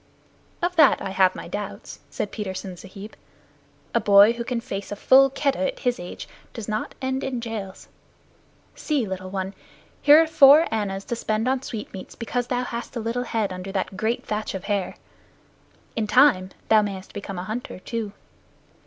"Of 0.63 0.75
that 0.77 0.99
I 0.99 1.11
have 1.11 1.35
my 1.35 1.47
doubts," 1.47 1.99
said 2.09 2.31
Petersen 2.31 2.75
Sahib. 2.75 3.15
"A 3.93 3.99
boy 3.99 4.33
who 4.33 4.43
can 4.43 4.59
face 4.59 4.91
a 4.91 4.95
full 4.95 5.29
Keddah 5.29 5.67
at 5.73 5.79
his 5.81 5.99
age 5.99 6.27
does 6.55 6.67
not 6.67 6.95
end 7.03 7.23
in 7.23 7.39
jails. 7.39 7.87
See, 8.73 9.05
little 9.05 9.29
one, 9.29 9.53
here 10.01 10.19
are 10.19 10.25
four 10.25 10.67
annas 10.73 11.05
to 11.05 11.15
spend 11.15 11.47
in 11.47 11.61
sweetmeats 11.61 12.15
because 12.15 12.47
thou 12.47 12.63
hast 12.63 12.95
a 12.95 12.99
little 12.99 13.25
head 13.25 13.53
under 13.53 13.71
that 13.73 13.95
great 13.95 14.25
thatch 14.25 14.55
of 14.55 14.63
hair. 14.63 14.95
In 15.95 16.07
time 16.07 16.49
thou 16.69 16.81
mayest 16.81 17.13
become 17.13 17.37
a 17.37 17.43
hunter 17.43 17.77
too." 17.77 18.11